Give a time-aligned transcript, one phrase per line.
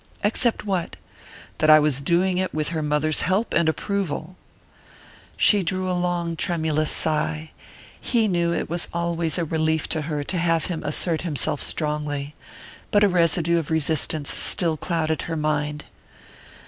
[0.23, 0.95] "Except what?"
[1.59, 4.35] "That I was doing it with her mother's help and approval."
[5.37, 7.51] She drew a long tremulous sigh:
[8.01, 12.33] he knew it was always a relief to her to have him assert himself strongly.
[12.89, 15.83] But a residue of resistance still clouded her mind.